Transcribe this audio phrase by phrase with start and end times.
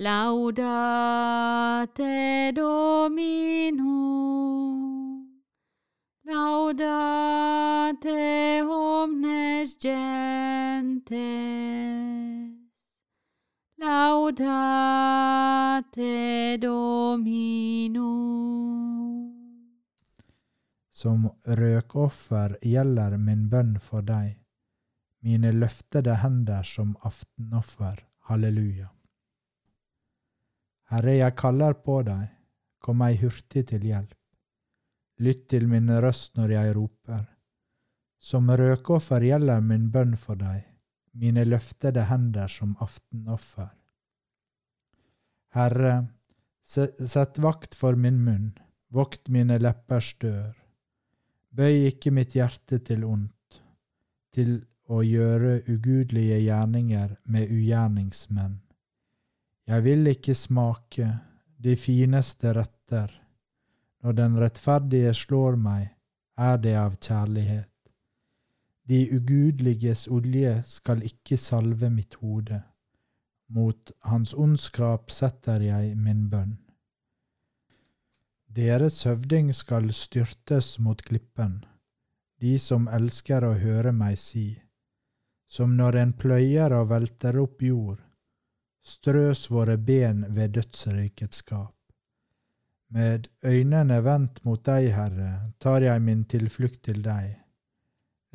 [0.00, 1.92] laudate
[2.56, 3.84] Dominum,
[6.24, 8.20] laudate
[8.64, 11.10] omnes gentes,
[13.76, 15.36] laudate
[16.56, 17.60] Dominum.
[20.90, 24.40] Som røkoffer gjelder min bønn for deg,
[25.20, 27.96] mine løftede hender som aftenoffer.
[28.30, 28.99] Halleluja.
[30.90, 32.30] Herre, jeg kaller på deg,
[32.82, 34.16] kom meg hurtig til hjelp.
[35.20, 37.26] Lytt til min røst når jeg roper.
[38.20, 40.64] Som røkoffer gjelder min bønn for deg,
[41.12, 43.68] mine løftede hender som aftenoffer.
[45.54, 45.94] Herre,
[46.64, 48.50] sett vakt for min munn,
[48.90, 50.56] vokt mine leppers dør.
[51.50, 53.60] Bøy ikke mitt hjerte til ondt,
[54.34, 58.58] til å gjøre ugudelige gjerninger med ugjerningsmenn.
[59.70, 61.06] Jeg vil ikke smake
[61.62, 63.12] de fineste retter.
[64.02, 65.92] Når den rettferdige slår meg,
[66.34, 67.68] er det av kjærlighet.
[68.90, 72.58] De ugudeliges olje skal ikke salve mitt hode.
[73.54, 76.56] Mot hans ondskap setter jeg min bønn.
[78.50, 81.60] Deres høvding skal styrtes mot klippen,
[82.42, 84.48] de som elsker å høre meg si,
[85.46, 88.00] som når en pløyer og velter opp jord,
[88.82, 91.74] strøs våre ben ved dødsrikets skap.
[92.90, 97.36] Med øynene vendt mot deg, Herre, tar jeg min tilflukt til deg.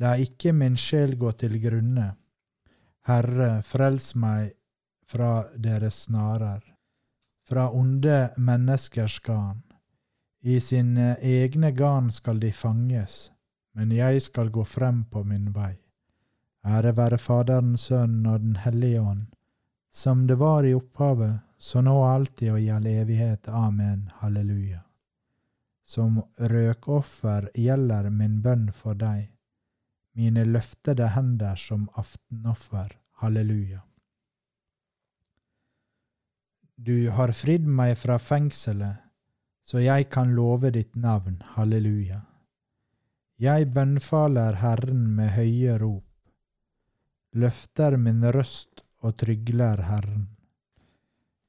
[0.00, 2.14] La ikke min sjel gå til grunne.
[3.06, 4.54] Herre, frels meg
[5.06, 6.62] fra deres snarer,
[7.46, 9.62] fra onde menneskers garn.
[10.42, 13.30] I sine egne garn skal de fanges,
[13.74, 15.74] men jeg skal gå frem på min vei.
[16.66, 19.26] Ære være Faderen, Sønnen og Den hellige ånd,
[19.92, 23.48] som det var i opphavet, så nå alltid og i all evighet.
[23.48, 24.10] Amen.
[24.20, 24.82] Halleluja.
[25.84, 29.30] Som røkoffer gjelder min bønn for deg,
[30.16, 32.98] mine løftede hender som aftenoffer.
[33.22, 33.80] Halleluja.
[36.76, 39.06] Du har fridd meg fra fengselet
[39.66, 42.20] så jeg kan love ditt navn, halleluja.
[43.42, 46.06] Jeg bønnfaler Herren med høye rop,
[47.34, 50.26] løfter min røst og trygler Herren.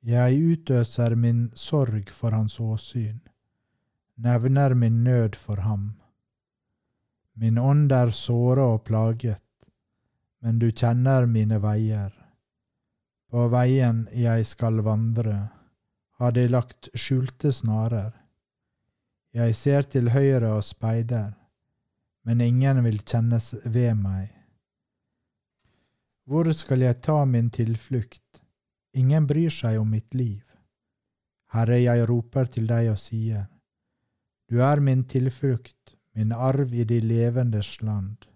[0.07, 3.19] Jeg utøser min sorg for hans åsyn,
[4.15, 5.89] nevner min nød for ham.
[7.33, 9.43] Min ånd er såra og plaget,
[10.41, 12.13] men du kjenner mine veier.
[13.27, 15.49] På veien jeg skal vandre,
[16.17, 18.13] har de lagt skjulte snarer.
[19.35, 21.35] Jeg ser til høyre og speider,
[22.23, 24.36] men ingen vil kjennes ved meg.
[26.27, 28.41] Hvor skal jeg ta min tilflukt?
[28.99, 30.41] Ingen bryr seg om mitt liv.
[31.55, 33.45] Herre, jeg roper til deg og sier,
[34.51, 38.27] Du er min tilflukt, min arv i de levendes land.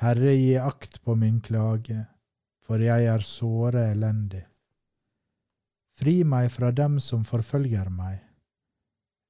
[0.00, 2.06] Herre, gi akt på min klage,
[2.64, 4.46] for jeg er såre elendig.
[6.00, 8.24] Fri meg fra dem som forfølger meg.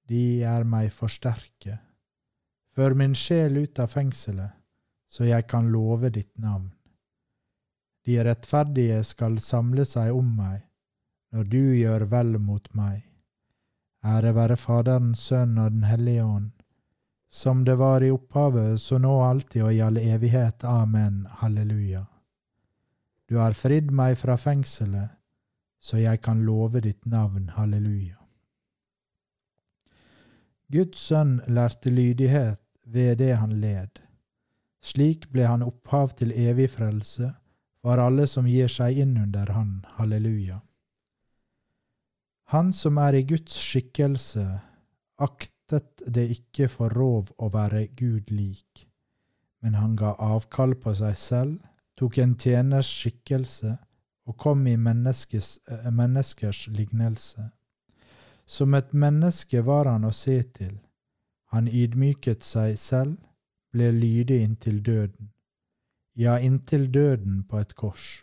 [0.07, 1.81] De er meg for sterke.
[2.79, 4.55] Før min sjel ut av fengselet,
[5.11, 6.76] så jeg kan love ditt navn.
[8.07, 10.61] De rettferdige skal samle seg om meg,
[11.35, 13.01] når du gjør vel mot meg.
[14.07, 16.51] Ære være Faderen, Sønnen og Den hellige ånd,
[17.31, 20.65] som det var i opphavet, så nå alltid og i all evighet.
[20.65, 21.27] Amen.
[21.41, 22.05] Halleluja.
[23.27, 25.11] Du har fridd meg fra fengselet,
[25.83, 27.49] så jeg kan love ditt navn.
[27.57, 28.21] Halleluja.
[30.71, 33.99] Guds sønn lærte lydighet ved det han led.
[34.83, 37.33] Slik ble han opphav til evig frelse
[37.87, 39.85] for alle som gir seg inn under han.
[39.95, 40.57] Halleluja.
[42.51, 44.43] Han som er i Guds skikkelse,
[45.23, 48.89] aktet det ikke for rov å være Gud lik,
[49.63, 51.61] men han ga avkall på seg selv,
[51.95, 53.77] tok en tjeners skikkelse
[54.27, 57.53] og kom i menneskes, eh, menneskers lignelse.
[58.47, 60.75] Som et menneske var han å se til.
[61.55, 63.17] Han ydmyket seg selv,
[63.71, 65.31] ble lydig inntil døden,
[66.17, 68.23] ja, inntil døden på et kors.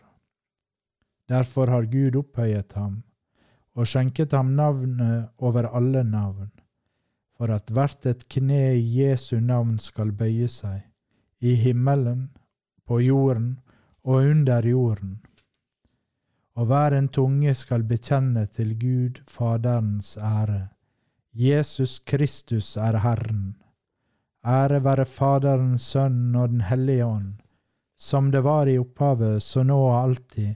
[1.29, 3.03] Derfor har Gud opphøyet ham
[3.73, 6.51] og skjenket ham navnet over alle navn,
[7.37, 10.83] for at hvert et kne i Jesu navn skal bøye seg,
[11.41, 12.29] i himmelen,
[12.85, 13.59] på jorden
[14.03, 15.21] og under jorden.
[16.53, 20.67] Og hver en tunge skal bekjenne til Gud Faderens ære.
[21.33, 23.55] Jesus Kristus er Herren.
[24.45, 27.33] Ære være Faderens Sønn og Den hellige ånd,
[28.03, 30.55] som det var i opphavet, så nå og alltid,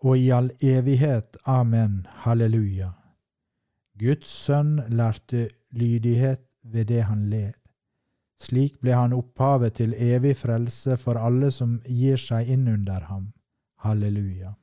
[0.00, 1.36] og i all evighet.
[1.44, 2.06] Amen.
[2.24, 2.94] Halleluja.
[4.00, 7.52] Guds sønn lærte lydighet ved det han led.
[8.40, 13.28] Slik ble han opphavet til evig frelse for alle som gir seg inn under ham.
[13.84, 14.54] Halleluja.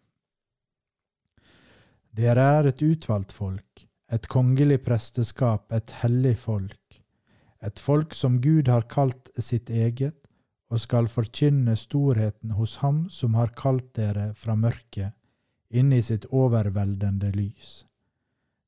[2.18, 7.02] Dere er et utvalgt folk, et kongelig presteskap, et hellig folk,
[7.62, 10.23] et folk som Gud har kalt sitt eget,
[10.72, 15.14] og skal forkynne storheten hos Ham som har kalt dere fra mørket
[15.74, 17.84] inn i sitt overveldende lys.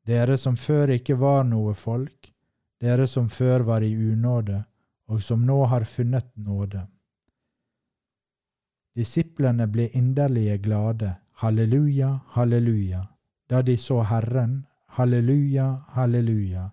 [0.06, 2.32] Dere som før ikke var noe folk,
[2.82, 4.64] dere som før var i unåde,
[5.10, 6.86] og som nå har funnet nåde.
[8.96, 13.02] Disiplene ble inderlige glade, halleluja, halleluja,
[13.50, 14.66] da de så Herren,
[14.98, 16.70] halleluja, halleluja,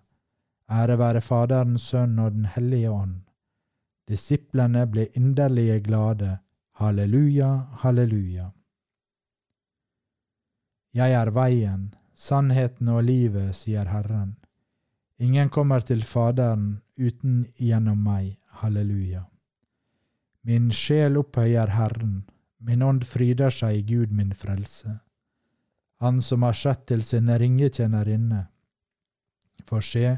[0.71, 3.22] ære være Faderens Sønn og Den hellige ånd.
[4.09, 6.37] Disiplene ble inderlige glade,
[6.79, 7.49] halleluja,
[7.83, 8.51] halleluja.
[10.93, 14.35] Jeg er veien, sannheten og livet, sier Herren.
[15.17, 18.37] Ingen kommer til Faderen uten gjennom meg.
[18.61, 19.23] Halleluja.
[20.43, 22.25] Min sjel opphøyer Herren,
[22.59, 24.99] min ånd fryder seg i Gud min frelse.
[26.03, 28.43] Han som har sett til sin ringetjenerinne.
[29.65, 30.17] For se,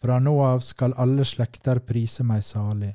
[0.00, 2.94] fra nå av skal alle slekter prise meg salig.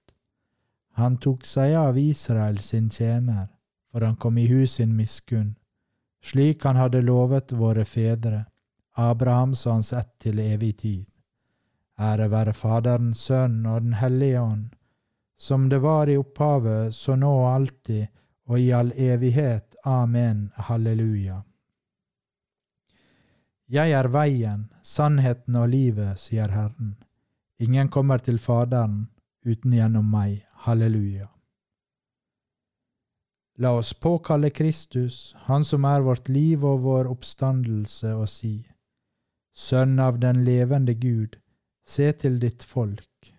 [0.99, 3.47] Han tok seg av Israel sin tjener,
[3.91, 5.55] for han kom i hus sin miskunn
[6.21, 8.45] slik han hadde lovet våre fedre,
[8.93, 11.05] Abrahams og hans ett til evig tid.
[11.99, 14.69] Ære være Faderen, Sønnen og Den hellige ånd,
[15.37, 18.07] som det var i opphavet, så nå og alltid,
[18.45, 19.75] og i all evighet.
[19.85, 20.51] Amen.
[20.55, 21.41] Halleluja.
[23.69, 26.97] Jeg er veien, sannheten og livet, sier Herren.
[27.59, 29.07] Ingen kommer til Faderen
[29.45, 30.43] uten gjennom meg.
[30.63, 31.29] Halleluja.
[33.57, 38.67] La oss påkalle Kristus, Han som er vårt liv og vår oppstandelse, og si,
[39.57, 41.39] Sønn av den levende Gud,
[41.85, 43.31] se til ditt folk.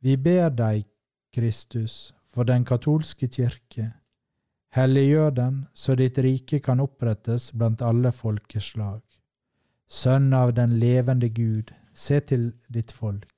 [0.00, 0.88] Vi ber deg,
[1.36, 3.90] Kristus, for den katolske kirke.
[4.72, 9.02] Helliggjør den så ditt rike kan opprettes blant alle folkeslag.
[9.88, 13.33] Sønn av den levende Gud, se til ditt folk.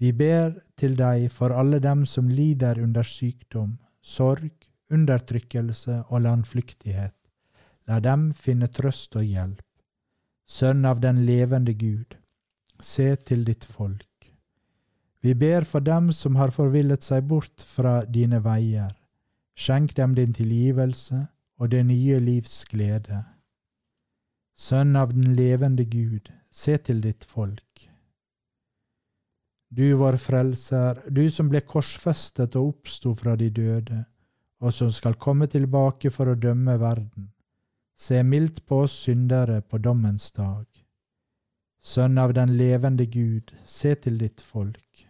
[0.00, 4.52] Vi ber til deg for alle dem som lider under sykdom, sorg,
[4.90, 7.16] undertrykkelse og landflyktighet.
[7.88, 9.66] La dem finne trøst og hjelp.
[10.48, 12.16] Sønn av den levende Gud,
[12.80, 14.06] se til ditt folk.
[15.20, 18.96] Vi ber for dem som har forvillet seg bort fra dine veier.
[19.54, 21.26] Skjenk dem din tilgivelse
[21.60, 23.20] og det nye livs glede.
[24.56, 27.90] Sønn av den levende Gud, se til ditt folk.
[29.72, 34.00] Du vår frelser, du som ble korsfestet og oppsto fra de døde,
[34.58, 37.28] og som skal komme tilbake for å dømme verden,
[37.94, 40.66] se mildt på oss syndere på dommens dag.
[41.80, 45.06] Sønn av den levende Gud, se til ditt folk.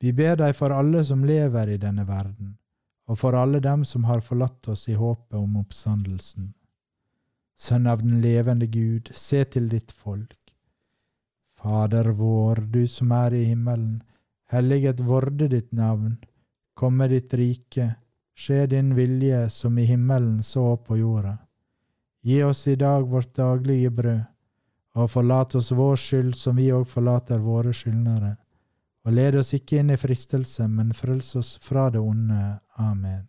[0.00, 2.56] Vi ber deg for alle som lever i denne verden,
[3.06, 6.54] og for alle dem som har forlatt oss i håpet om oppstandelsen.
[7.60, 10.43] Sønn av den levende Gud, se til ditt folk.
[11.64, 14.02] Fader vår, du som er i himmelen.
[14.52, 16.18] Helliget vorde ditt navn.
[16.76, 17.86] Komme ditt rike.
[18.36, 21.38] Skje din vilje som i himmelen så på jorda.
[22.20, 24.24] Gi oss i dag vårt daglige brød,
[24.94, 28.36] Og forlat oss vår skyld som vi òg forlater våre skyldnere.
[29.04, 32.60] Og led oss ikke inn i fristelse, men frels oss fra det onde.
[32.78, 33.24] Amen.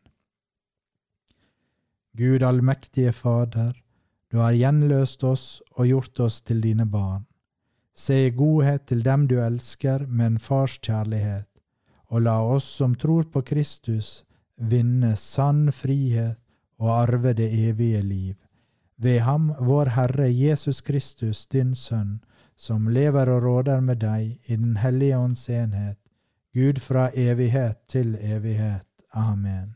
[2.13, 3.71] Gud allmektige Fader,
[4.31, 7.25] du har gjenløst oss og gjort oss til dine barn.
[7.95, 11.47] Se i godhet til dem du elsker med en fars kjærlighet,
[12.11, 14.25] og la oss som tror på Kristus,
[14.55, 16.37] vinne sann frihet
[16.79, 18.35] og arve det evige liv.
[18.97, 22.19] Ved ham, vår Herre Jesus Kristus, din Sønn,
[22.55, 25.97] som lever og råder med deg i Den hellige ånds enhet,
[26.53, 28.87] Gud fra evighet til evighet.
[29.11, 29.75] Amen.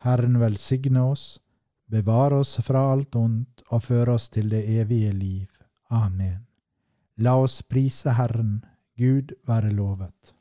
[0.00, 1.40] Herren velsigne oss,
[1.90, 5.48] bevare oss fra alt ondt og føre oss til det evige liv.
[5.90, 6.46] Amen.
[7.18, 8.60] La oss prise Herren,
[8.98, 10.34] Gud være lovet.